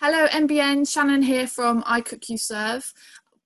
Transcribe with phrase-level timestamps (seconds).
[0.00, 0.88] Hello, NBN.
[0.88, 2.94] Shannon here from I Cook You Serve.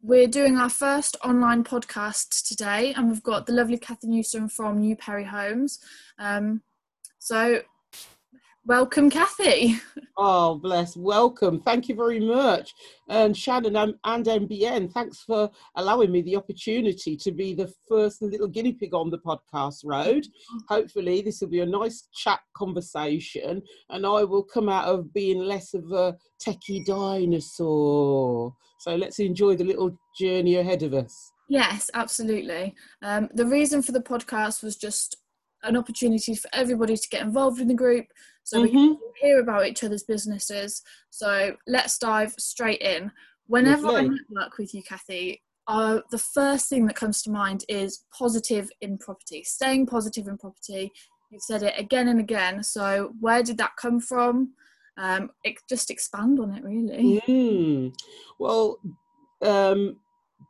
[0.03, 4.83] We're doing our first online podcast today, and we've got the lovely Kathy Newson from
[4.83, 5.79] NewPerry Homes.
[6.19, 6.61] Um,
[7.19, 7.63] so,
[8.65, 9.81] welcome, Kathy.
[10.17, 10.97] Oh, bless.
[10.97, 11.61] Welcome.
[11.61, 12.75] Thank you very much.
[13.09, 18.21] And Shannon and, and NBN, thanks for allowing me the opportunity to be the first
[18.21, 20.27] little guinea pig on the podcast road.
[20.69, 25.39] Hopefully, this will be a nice chat conversation, and I will come out of being
[25.39, 28.55] less of a techie dinosaur.
[28.79, 31.33] So, let's enjoy the little journey ahead of us.
[31.49, 32.75] Yes, absolutely.
[33.03, 35.17] Um, the reason for the podcast was just
[35.63, 38.07] an opportunity for everybody to get involved in the group
[38.45, 38.65] so mm-hmm.
[38.65, 40.83] we can hear about each other's businesses.
[41.11, 43.11] So let's dive straight in.
[43.47, 44.01] Whenever Lovely.
[44.01, 48.71] I network with you, Kathy, uh, the first thing that comes to mind is positive
[48.81, 50.93] in property, staying positive in property.
[51.31, 52.63] You've said it again and again.
[52.63, 54.55] So where did that come from?
[54.99, 57.23] Um, it, just expand on it, really.
[57.27, 57.95] Mm.
[58.39, 58.79] Well,
[59.41, 59.97] um,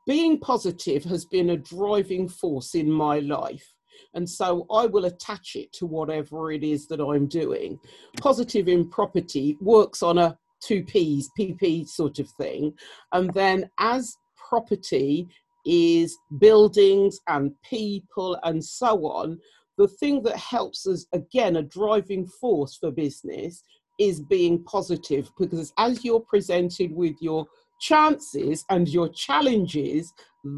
[0.07, 3.75] being positive has been a driving force in my life.
[4.15, 7.79] And so I will attach it to whatever it is that I'm doing.
[8.21, 12.73] Positive in property works on a two P's, PP sort of thing.
[13.13, 15.29] And then as property
[15.65, 19.39] is buildings and people and so on,
[19.79, 23.63] the thing that helps us, again, a driving force for business
[23.99, 27.47] is being positive because as you're presented with your
[27.83, 30.13] chances and your challenges,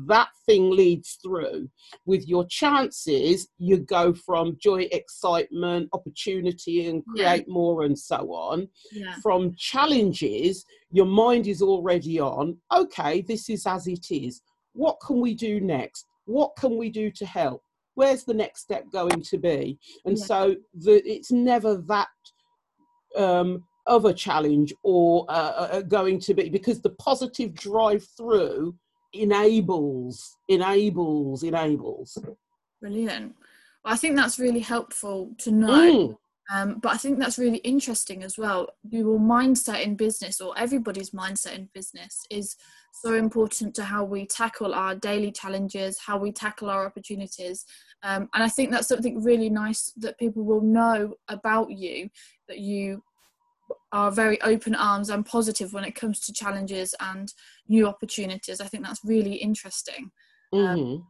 [0.06, 1.68] that thing leads through.
[2.04, 7.52] With your chances, you go from joy, excitement, opportunity, and create yeah.
[7.52, 8.68] more, and so on.
[8.92, 9.16] Yeah.
[9.22, 14.42] From challenges, your mind is already on, okay, this is as it is.
[14.74, 16.06] What can we do next?
[16.26, 17.62] What can we do to help?
[17.94, 19.78] Where's the next step going to be?
[20.04, 20.24] And yeah.
[20.24, 22.08] so the, it's never that
[23.16, 28.04] um, of a challenge or uh, uh, uh, going to be because the positive drive
[28.16, 28.74] through
[29.12, 32.18] enables enables enables.
[32.80, 33.34] Brilliant.
[33.84, 36.16] Well, i think that's really helpful to know mm.
[36.52, 38.68] um, but i think that's really interesting as well.
[38.88, 42.56] Your mindset in business or everybody's mindset in business is
[42.92, 47.66] so important to how we tackle our daily challenges how we tackle our opportunities.
[48.02, 52.08] Um, and i think that's something really nice that people will know about you
[52.48, 53.02] that you
[53.94, 57.32] are very open arms and positive when it comes to challenges and
[57.68, 58.60] new opportunities.
[58.60, 60.10] I think that's really interesting.
[60.52, 60.80] Um, mm-hmm.
[60.80, 61.06] Um,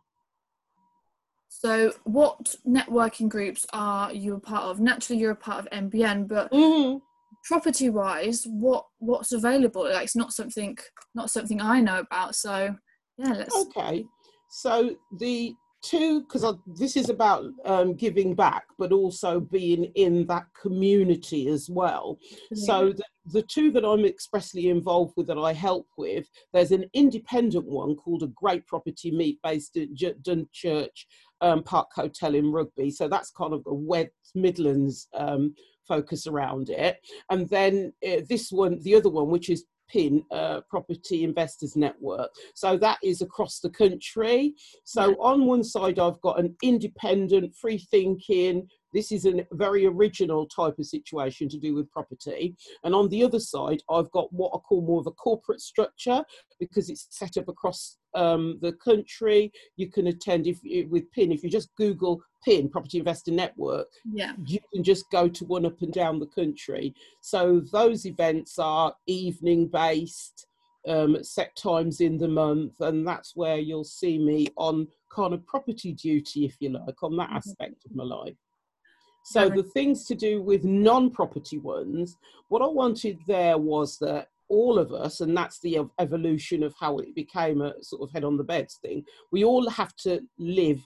[1.49, 4.81] so, what networking groups are you a part of?
[4.81, 6.99] Naturally, you're a part of MBN, but mm-hmm.
[7.45, 9.84] property-wise, what what's available?
[9.84, 10.77] Like, it's not something
[11.15, 12.34] not something I know about.
[12.34, 12.77] So,
[13.16, 13.55] yeah, let's.
[13.55, 14.05] Okay,
[14.51, 20.47] so the two because this is about um, giving back but also being in that
[20.61, 22.19] community as well.
[22.50, 22.67] Yeah.
[22.67, 26.84] so the, the, two that i'm expressly involved with that i help with there's an
[26.95, 31.05] independent one called a great property meet based at dunchurch
[31.45, 32.91] um, park hotel in rugby.
[32.91, 35.55] So that's kind of the west midlands um,
[35.87, 36.99] focus around it.
[37.31, 42.31] And then uh, this one the other one which is PIN, uh, Property Investors Network.
[42.55, 44.55] So that is across the country.
[44.82, 45.15] So yeah.
[45.21, 50.78] on one side, I've got an independent, free thinking, this is a very original type
[50.78, 52.56] of situation to do with property.
[52.84, 56.25] And on the other side, I've got what I call more of a corporate structure
[56.60, 59.53] because it's set up across um, the country.
[59.77, 60.59] You can attend if
[60.91, 61.33] with PIN.
[61.33, 65.67] If you just Google PIN Property Investor Network, yeah, you can just go to one
[65.67, 66.95] up and down the country.
[67.21, 70.47] So those events are evening based.
[70.87, 75.47] Um, set times in the month, and that's where you'll see me on kind of
[75.47, 77.37] property duty, if you like, on that mm-hmm.
[77.39, 78.37] aspect of my life.
[79.25, 84.78] So the things to do with non-property ones, what I wanted there was that all
[84.78, 88.37] of us, and that's the evolution of how it became a sort of head on
[88.37, 89.04] the beds thing.
[89.32, 90.81] We all have to live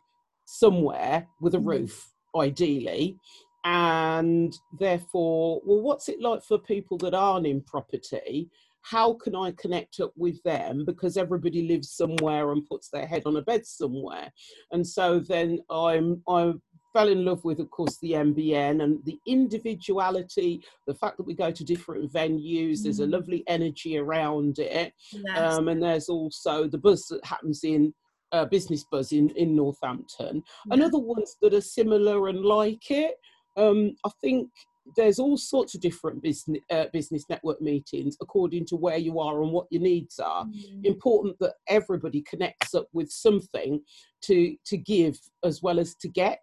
[0.46, 1.68] somewhere with a mm-hmm.
[1.68, 3.16] roof, ideally,
[3.64, 8.48] and therefore, well, what's it like for people that aren't in property?
[8.82, 10.86] How can I connect up with them?
[10.86, 14.32] Because everybody lives somewhere and puts their head on a bed somewhere,
[14.72, 16.62] and so then I'm I'm
[16.98, 21.33] fell in love with, of course, the MBN and the individuality, the fact that we
[21.33, 22.83] go to different venues, mm.
[22.83, 23.12] there's a mm.
[23.12, 24.92] lovely energy around it.
[25.12, 25.39] Yes.
[25.39, 27.95] Um, and there's also the buzz that happens in
[28.33, 30.74] uh, Business Buzz in, in Northampton, yeah.
[30.74, 33.15] and other ones that are similar and like it.
[33.56, 34.50] Um, I think
[34.97, 39.42] there's all sorts of different business uh, business network meetings according to where you are
[39.42, 40.47] and what your needs are.
[40.47, 40.84] Mm.
[40.84, 43.83] Important that everybody connects up with something
[44.22, 46.41] to to give as well as to get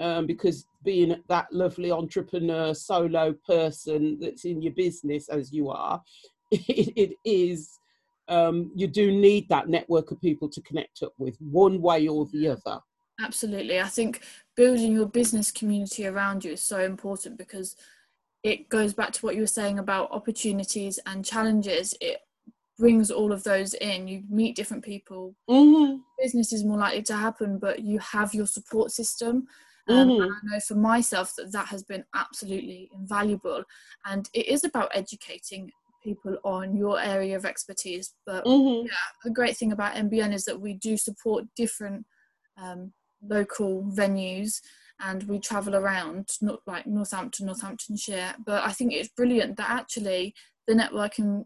[0.00, 6.02] um, because being that lovely entrepreneur solo person that's in your business as you are
[6.50, 7.78] it, it is
[8.28, 12.26] um, you do need that network of people to connect up with one way or
[12.26, 12.80] the other.
[13.20, 13.80] Absolutely.
[13.80, 14.22] I think
[14.56, 17.76] building your business community around you is so important because
[18.42, 21.94] it goes back to what you were saying about opportunities and challenges.
[22.00, 22.18] It
[22.78, 24.08] brings all of those in.
[24.08, 25.34] You meet different people.
[25.48, 25.98] Mm-hmm.
[26.18, 29.46] business is more likely to happen but you have your support system
[29.88, 30.22] um, mm-hmm.
[30.22, 33.64] I know for myself that that has been absolutely invaluable
[34.06, 35.70] and it is about educating
[36.02, 38.86] people on your area of expertise but Mm-hmm.
[38.86, 38.92] yeah
[39.24, 42.04] the great thing about mbn is that we do support different
[42.62, 42.92] um,
[43.22, 44.60] local venues
[45.00, 50.34] and we travel around not like northampton northamptonshire but i think it's brilliant that actually
[50.66, 51.44] the networking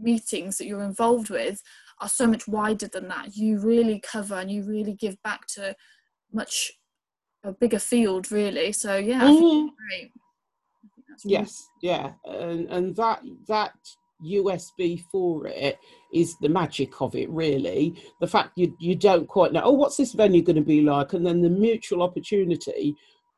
[0.00, 1.60] meetings that you're involved with
[2.00, 5.74] are so much wider than that you really cover and you really give back to
[6.32, 6.72] much
[7.44, 9.68] a bigger field really so yeah I think Mhm.
[9.76, 13.72] great I think that's really yes yeah and and that that
[14.24, 15.76] USP for it
[16.12, 19.96] is the magic of it really the fact you you don't quite know oh what's
[19.98, 22.94] this venue going to be like and then the mutual opportunity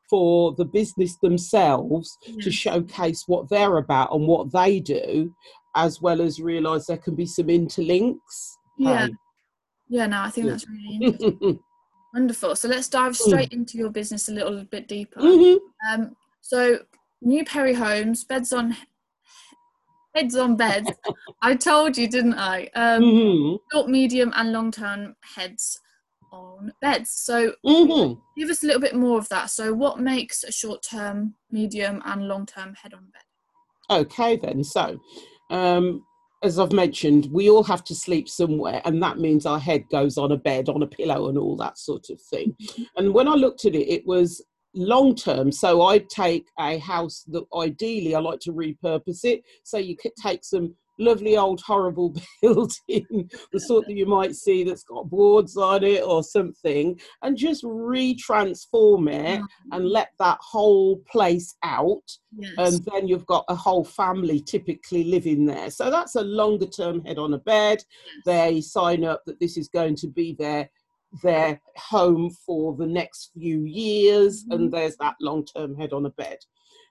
[0.09, 5.33] for the business themselves to showcase what they're about and what they do
[5.75, 9.07] as well as realize there can be some interlinks Yeah.
[9.07, 9.13] Hey.
[9.89, 11.59] yeah no i think that's really interesting.
[12.13, 13.15] wonderful so let's dive Mm.
[13.27, 15.59] straight into your business a little bit deeper Mhm.
[15.89, 16.79] Um, so
[17.23, 18.75] NewPerry Homes, beds on
[20.15, 20.89] heads on beds.
[21.41, 22.65] I told you, didn't I?
[22.73, 23.59] Um, Mhm.
[23.71, 25.79] short, medium, and long term heads
[26.31, 27.11] on beds.
[27.11, 28.19] So Mhm.
[28.35, 29.51] give us a little bit more of that.
[29.51, 33.23] So what makes a short term, medium, and long term head on bed?
[33.89, 34.63] Okay, then.
[34.63, 34.99] So,
[35.51, 36.03] um,
[36.43, 40.17] as I've mentioned, we all have to sleep somewhere, and that means our head goes
[40.17, 42.55] on a bed, on a pillow, and all that sort of thing.
[42.61, 42.83] Mm-hmm.
[42.97, 44.43] And when I looked at it, it was
[44.75, 45.51] long term.
[45.51, 49.41] So, I'd take a house that ideally I like to repurpose it.
[49.63, 54.63] So, you could take some lovely old horrible building, the sort that you might see
[54.63, 59.41] that's got boards on it or something, and just retransform it
[59.71, 62.01] and let that whole place out
[62.39, 62.53] Yes.
[62.57, 65.71] and then you've got a whole family typically living there.
[65.71, 67.83] So that's a longer term head on a bed.
[68.25, 70.69] They sign up that this is going to be their
[71.23, 74.53] their home for the next few years, Mhm.
[74.55, 76.37] and there's that long term head on a bed.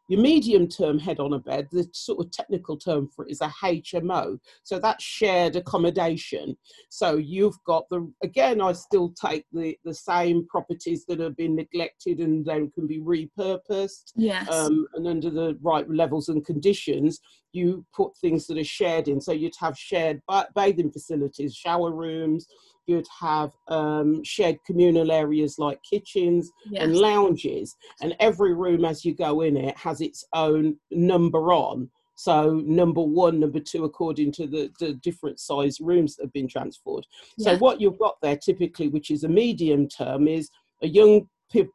[0.08, 3.41] Your medium term head on a bed, the sort of technical term for it is
[3.41, 4.38] a HMO.
[4.62, 6.56] So that's shared accommodation.
[6.91, 11.56] So you've got the, again, I still take the, the same properties that have been
[11.56, 14.49] neglected and then can be repurposed yes.
[14.50, 17.20] um, and under the right levels and conditions,
[17.52, 19.20] you put things that are shared in.
[19.20, 22.47] So you'd have shared ba- bathing facilities, shower rooms,
[22.87, 26.83] you'd have um, shared communal areas like kitchens yes.
[26.83, 27.77] and lounges.
[28.00, 31.91] And every room, as you go in it, has its own number on.
[32.17, 36.49] So number one, number two, according to the, the different size rooms that have been
[36.49, 37.06] transferred.
[37.38, 40.49] So what you've got there typically, which is a medium term, is
[40.83, 41.29] a young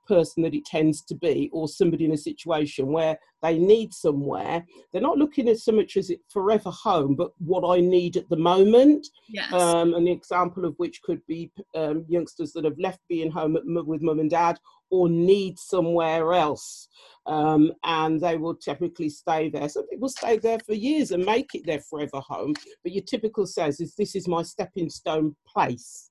[0.08, 4.66] person that it tends to be, or somebody in a situation where they need somewhere.
[4.92, 8.30] They're not looking as so much as it forever home, but what I need at
[8.30, 9.08] the moment.
[9.28, 9.52] yes.
[9.54, 13.64] Um, an example of which could be um, youngsters that have left being home at,
[13.66, 14.60] with mum and dad
[14.92, 16.90] or need somewhere else.
[17.26, 19.70] Um, and they will typically stay there.
[19.70, 22.54] Some people stay there for years and make it their forever home.
[22.84, 26.11] But your typical says is this is my stepping stone place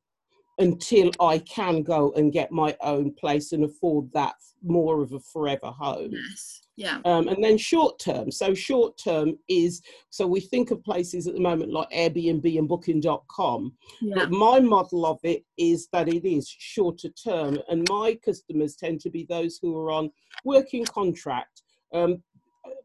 [0.60, 5.20] until I can go and get my own place and afford that more of a
[5.20, 6.10] forever home.
[6.12, 6.60] yes.
[6.76, 6.98] Yeah.
[7.04, 8.30] Um, and then short term.
[8.30, 12.66] So short term is so we think of places at the moment like Airbnb and
[12.66, 13.74] Booking.com.
[14.00, 14.14] Yeah.
[14.14, 19.00] But my model of it is that it is shorter term, and my customers tend
[19.00, 20.10] to be those who are on
[20.44, 21.60] working contract.
[21.92, 22.22] Um,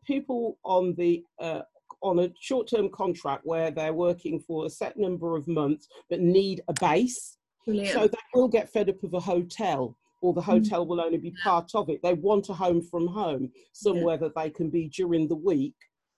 [0.05, 1.61] people on the uh,
[2.01, 6.19] on a short term contract where they're working for a set number of months but
[6.19, 7.37] need a base.
[7.65, 7.93] Brilliant.
[7.93, 11.31] So they will get fed up of a hotel, or the hotel will only be
[11.43, 12.01] part of it.
[12.03, 15.75] They want a home from home, somewhere that they can be during the week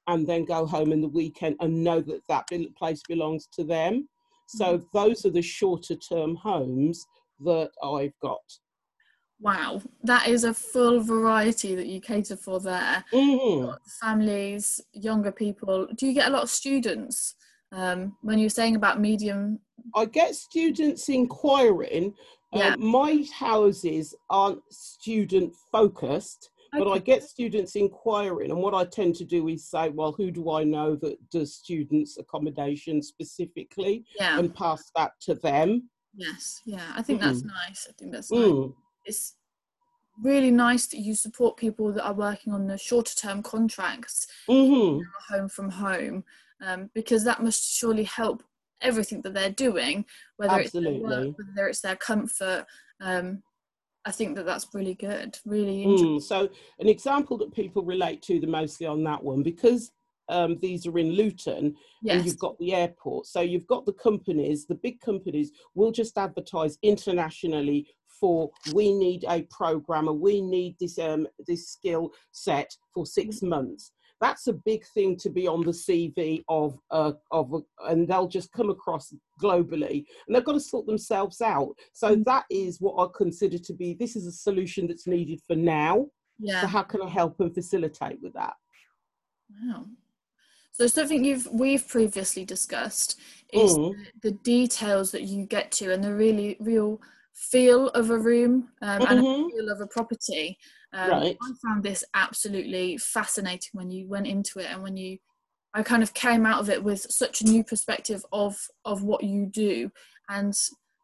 [0.08, 4.08] and then go home in the weekend and know that that place belongs to them.
[4.48, 7.06] So those are the shorter term homes
[7.42, 8.42] that I've got.
[9.40, 9.82] wow.
[10.04, 13.04] That is a full variety that you cater for there.
[13.12, 13.78] Mhm.
[14.02, 15.86] families, younger people.
[15.96, 17.36] Do you get a lot of students?
[17.72, 19.60] Um, when you're saying about medium,
[19.96, 22.14] I get students inquiring.
[22.54, 22.74] Yeah.
[22.74, 28.52] Um, my houses aren't student focused, but I get students inquiring.
[28.52, 31.56] And what I tend to do is say, well, who do I know that does
[31.56, 34.06] students' accommodation specifically?
[34.20, 35.90] yeah, And pass that to them.
[36.16, 36.94] yes, yeah.
[36.96, 37.88] I think that's nice.
[37.90, 38.42] I think that's nice.
[38.42, 38.74] Mm.
[39.06, 39.36] It's
[40.24, 45.00] really nice that you support people that are working on the shorter term contracts, hmm
[45.30, 46.24] home from home.
[46.66, 48.44] Um, because that must surely help
[48.82, 50.06] everything that they're doing,
[50.38, 50.98] whether Absolutely.
[50.98, 52.66] it's their work, whether it's their comfort.
[53.02, 53.44] Um,
[54.06, 55.86] I think that that's really good, really.
[55.86, 56.50] Mm, so,
[56.80, 59.92] an example that people relate to the mostly on that one because
[60.30, 62.16] um, these are in Luton yes.
[62.16, 63.26] and you've got the airport.
[63.28, 67.88] So you've got the companies, the big companies will just advertise internationally
[68.20, 73.50] for we need a programmer, we need this um, this skill set for six mm.
[73.50, 73.92] months.
[74.20, 78.52] That's a big thing to be on the CV of uh, of and they'll just
[78.52, 81.76] come across globally and they've got to sort themselves out.
[81.94, 82.26] So mm.
[82.26, 86.08] that is what I consider to be this is a solution that's needed for now.
[86.40, 86.62] Yeah.
[86.62, 88.54] So how can I help and facilitate with that?
[89.64, 89.86] Wow.
[90.72, 93.20] So something you've we've previously discussed
[93.52, 93.96] is mm.
[94.22, 97.02] the, the, details that you get to and the really real
[97.34, 99.12] feel of a room um, mm-hmm.
[99.12, 100.58] and a feel of a property.
[100.98, 101.38] Um, right.
[101.40, 105.20] I found this absolutely fascinating when you went into it and when you
[105.74, 109.24] I kind of came out of it with such a new perspective of of what
[109.24, 109.92] you do
[110.28, 110.54] and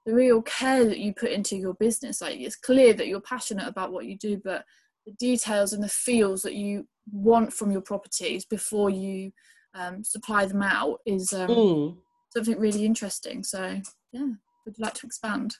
[0.05, 2.21] the real care that you put into your business.
[2.21, 4.65] Like it's clear that you're passionate about what you do, but
[5.05, 9.31] the details and the feels that you want from your properties before you
[9.75, 11.97] um, supply them out is um, mm.
[12.29, 13.43] something really interesting.
[13.43, 13.79] So,
[14.11, 14.21] yeah,
[14.65, 15.55] would you like to expand?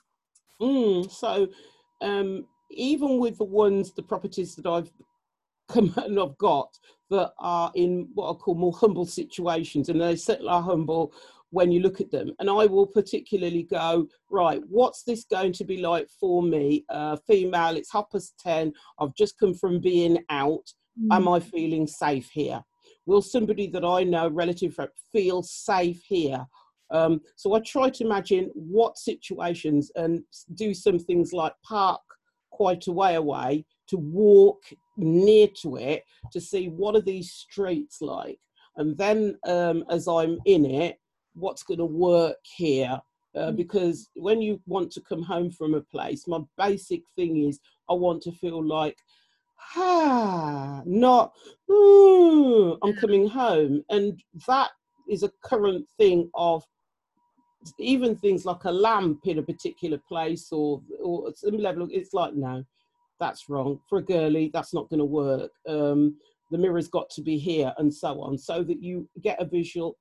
[0.61, 1.47] Mm, so,
[2.01, 4.91] um, even with the ones, the properties that I've
[5.69, 6.77] come and I've got
[7.09, 11.13] that are in what I call more humble situations, and they certainly are humble
[11.51, 12.31] when you look at them.
[12.39, 16.83] And I will particularly go, right, what's this going to be like for me?
[16.89, 20.73] Uh, female, it's half past 10, I've just come from being out.
[20.99, 21.15] Mm.
[21.15, 22.63] Am I feeling safe here?
[23.05, 24.77] will somebody that I know, relative,
[25.11, 26.45] feel safe here?
[26.91, 30.21] Um, so I try to imagine what situations and
[30.55, 32.01] do some things like park
[32.53, 34.61] quite a way away to walk
[34.97, 38.39] near to it to see what are these streets like.
[38.77, 40.99] And then um, as I'm in it,
[41.33, 43.01] what's going to work here?
[43.35, 43.55] Uh, mm.
[43.55, 47.93] because when you want to come home from a place, my basic thing is I
[47.93, 48.97] want to feel like
[49.75, 51.33] ah, not,
[51.71, 53.83] ooh, I'm coming home.
[53.89, 54.71] And that
[55.09, 56.63] is a current thing of
[57.77, 62.33] even things like a lamp in a particular place or, or some level, it's like,
[62.33, 62.63] no,
[63.19, 63.79] that's wrong.
[63.89, 65.51] For a girly, that's not going to work.
[65.67, 66.17] Um,
[66.51, 69.97] the mirror's got to be here and so on, so that you get a visual,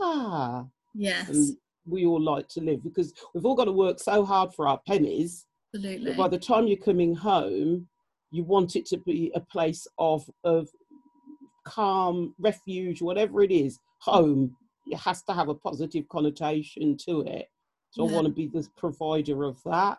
[0.00, 0.64] ah.
[0.94, 1.28] Yes.
[1.28, 4.68] And we all like to live because we've all got to work so hard for
[4.68, 5.46] our pennies.
[5.74, 6.14] Absolutely.
[6.14, 7.86] by the time you're coming home,
[8.32, 10.68] you want it to be a place of of
[11.64, 14.56] calm refuge whatever it is home
[14.90, 17.48] it has to have a positive connotation to it
[17.90, 18.10] so yeah.
[18.10, 19.98] i want to be the provider of that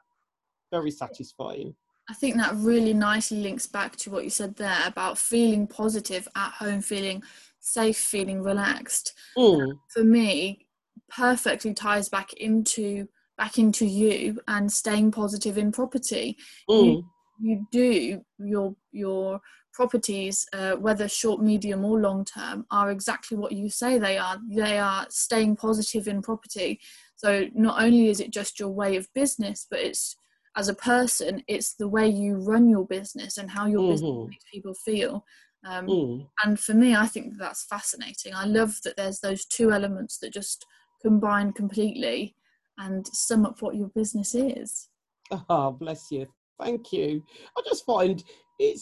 [0.72, 1.74] very satisfying
[2.10, 6.28] i think that really nicely links back to what you said there about feeling positive
[6.36, 7.24] at home feeling
[7.60, 9.72] safe feeling relaxed mm.
[9.90, 10.66] for me
[11.10, 13.08] perfectly ties back into
[13.38, 16.38] back into you and staying positive in property
[16.70, 16.86] mm.
[16.86, 17.06] you,
[17.42, 19.42] you do your your
[19.74, 24.38] properties uh, whether short medium or long term are exactly what you say they are.
[24.50, 26.80] They are staying positive in property.
[27.16, 30.16] So not only is it just your way of business but it's
[30.58, 33.92] as a person it's the way you run your business and how your mm-hmm.
[33.92, 35.26] business makes people feel.
[35.64, 36.28] Um, mm.
[36.44, 38.34] and for me i think that's fascinating.
[38.34, 40.66] I love that there's those two elements that just
[41.04, 42.36] combine completely
[42.80, 44.90] and sum up what your business is.
[45.50, 46.28] Oh bless you
[46.62, 47.24] Thank you.
[47.58, 48.24] I just find
[48.60, 48.80] it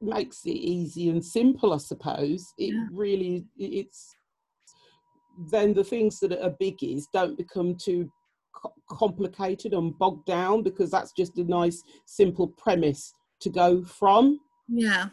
[0.00, 1.72] makes it easy and simple.
[1.72, 2.86] I suppose it yeah.
[2.92, 4.14] really it's
[5.50, 8.10] then the things that are biggies don't become too
[8.90, 14.40] complicated and bogged down because that's just a nice simple premise to go from.
[14.68, 15.10] Yeah.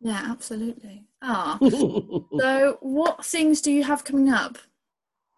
[0.00, 1.06] Yeah, absolutely.
[1.22, 1.58] Ah.
[2.38, 4.58] so what things do you have coming up?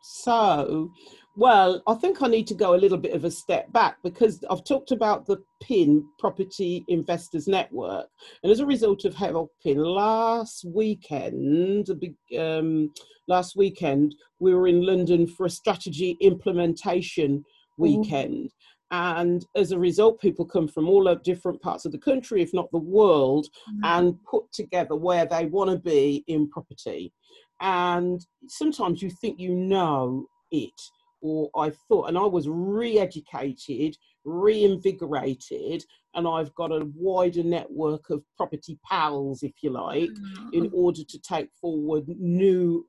[0.03, 0.91] So
[1.39, 4.45] well, I think I need to go a little bit of a step back because
[4.51, 8.07] I've talked about the PIN Property Investors Network,
[8.43, 11.89] and as a result of helping last weekend,
[12.37, 12.93] um,
[13.29, 17.45] last weekend we were in London for a strategy implementation
[17.77, 18.51] weekend.
[18.91, 22.71] And as a result, people come from all different parts of the country, if not
[22.73, 23.85] the world, mm-hmm.
[23.85, 27.13] and put together where they want to be in property.
[27.61, 30.81] And sometimes you think you know it,
[31.21, 35.85] or I thought, and I was re educated, reinvigorated,
[36.15, 40.49] and I've got a wider network of property pals, if you like, mm-hmm.
[40.53, 42.87] in order to take forward new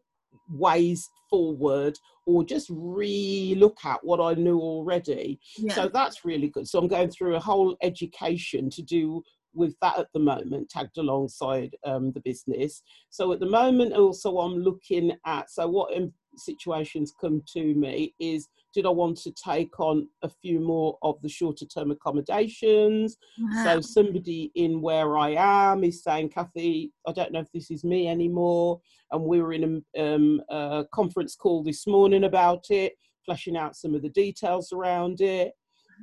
[0.52, 5.40] ways forward or just re look at what I knew already.
[5.58, 5.74] Yeah.
[5.74, 6.68] So that's really good.
[6.68, 10.98] So I'm going through a whole education to do with that at the moment, tagged
[10.98, 12.84] alongside um, the business.
[13.10, 15.96] So at the moment, also I'm looking at so what
[16.40, 21.20] situations come to me is did I want to take on a few more of
[21.22, 23.18] the shorter term accommodations?
[23.40, 23.64] Wow.
[23.64, 27.84] So somebody in where I am is saying, Kathy, I don't know if this is
[27.84, 28.80] me anymore.
[29.12, 32.94] And we were in a, um, a conference call this morning about it,
[33.26, 35.54] fleshing out some of the details around it.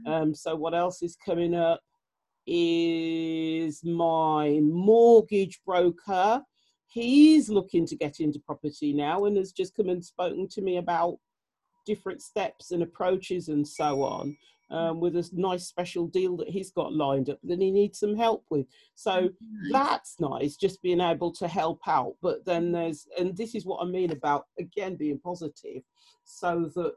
[0.06, 0.12] Mm-hmm.
[0.12, 1.80] Um, so what else is coming up
[2.46, 6.42] is my mortgage broker.
[6.86, 10.78] He's looking to get into property now and has just come and spoken to me
[10.78, 11.18] about
[11.84, 14.36] different steps and approaches and so on
[14.70, 18.16] um, with a nice special deal that he's got lined up that he needs some
[18.16, 18.66] help with.
[18.94, 19.72] So nice.
[19.72, 22.14] that's nice, just being able to help out.
[22.20, 25.82] But then there's, and this is what I mean about again being positive,
[26.24, 26.96] so that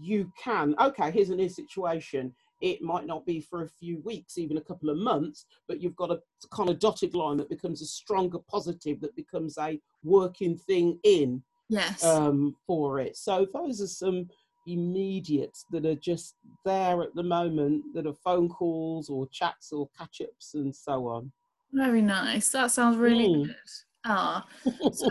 [0.00, 2.34] you can, okay, here's a new situation.
[2.60, 5.96] It might not be for a few weeks, even a couple of months, but you've
[5.96, 6.20] got a
[6.52, 11.42] kind of dotted line that becomes a stronger positive that becomes a working thing in
[11.68, 12.04] yes.
[12.04, 13.16] um, for it.
[13.16, 14.28] So those are some
[14.66, 16.34] immediate that are just
[16.64, 21.06] there at the moment that are phone calls or chats or catch ups and so
[21.06, 21.30] on.
[21.72, 22.48] Very nice.
[22.50, 23.46] That sounds really mm.
[23.46, 23.56] good.
[24.04, 24.46] Ah.
[24.92, 25.10] So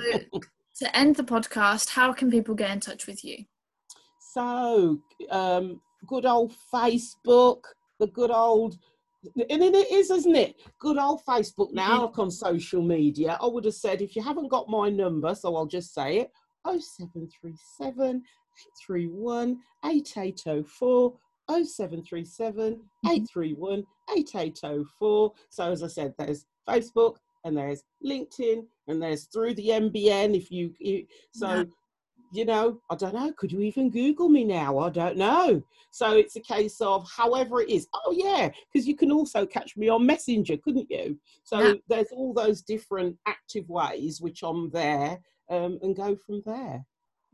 [0.79, 3.45] to end the podcast how can people get in touch with you?
[4.35, 4.99] So
[5.31, 7.61] um, good old facebook
[7.99, 8.77] the good old
[9.35, 10.55] and it is, isn't it?
[10.79, 12.05] Good old Facebook now, mm-hmm.
[12.05, 13.37] like on social media.
[13.41, 16.31] I would have said if you haven't got my number, so I'll just say it
[16.67, 18.21] 0737
[18.87, 21.13] 831 8804
[21.49, 23.07] 0737 mm-hmm.
[23.07, 23.83] 831
[24.17, 25.33] 8804.
[25.49, 30.35] So, as I said, there's Facebook and there's LinkedIn and there's through the NBN.
[30.35, 31.65] If you, you so.
[32.35, 34.79] You know, I don't know, could you even Google me now?
[34.79, 35.63] I don't know.
[35.91, 37.87] So, it's a case of however it is.
[37.93, 41.17] Oh, yeah, because you can also catch me on Messenger, couldn't you?
[41.43, 41.73] So, yeah.
[41.87, 46.85] there's all those different active ways which I'm there um, and go from there.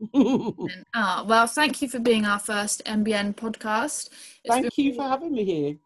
[0.14, 4.10] oh, well, thank you for being our first MBN podcast.
[4.44, 5.76] It's thank you for having me here.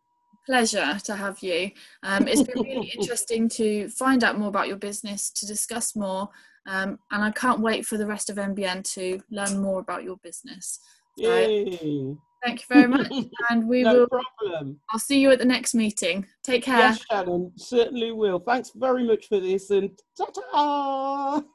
[0.47, 1.71] Pleasure to have you.
[2.03, 6.29] Um, it's been really interesting to find out more about your business, to discuss more,
[6.66, 10.16] um, and I can't wait for the rest of MBN to learn more about your
[10.18, 10.81] business.
[11.18, 12.16] So, Yay.
[12.44, 13.11] Thank you very much,
[13.50, 14.09] and we no will.
[14.09, 14.79] problem.
[14.90, 16.26] I'll see you at the next meeting.
[16.44, 16.79] Take care.
[16.79, 18.38] Yes, Shannon, certainly will.
[18.38, 21.42] Thanks very much for this, and ta-ta.